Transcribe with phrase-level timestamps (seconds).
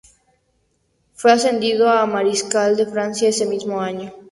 [1.13, 4.11] Fue ascendido a mariscal de Francia ese mismo año.